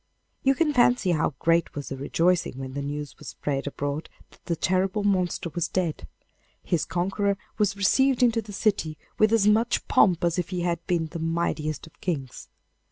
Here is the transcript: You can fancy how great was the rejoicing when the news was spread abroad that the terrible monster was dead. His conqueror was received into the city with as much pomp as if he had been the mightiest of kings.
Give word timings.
You 0.41 0.55
can 0.55 0.73
fancy 0.73 1.11
how 1.11 1.35
great 1.37 1.75
was 1.75 1.89
the 1.89 1.95
rejoicing 1.95 2.57
when 2.57 2.73
the 2.73 2.81
news 2.81 3.19
was 3.19 3.27
spread 3.27 3.67
abroad 3.67 4.09
that 4.31 4.43
the 4.45 4.55
terrible 4.55 5.03
monster 5.03 5.51
was 5.53 5.67
dead. 5.67 6.07
His 6.63 6.85
conqueror 6.85 7.37
was 7.59 7.77
received 7.77 8.23
into 8.23 8.41
the 8.41 8.51
city 8.51 8.97
with 9.19 9.31
as 9.31 9.45
much 9.47 9.87
pomp 9.87 10.23
as 10.23 10.39
if 10.39 10.49
he 10.49 10.61
had 10.61 10.83
been 10.87 11.05
the 11.11 11.19
mightiest 11.19 11.85
of 11.85 12.01
kings. 12.01 12.49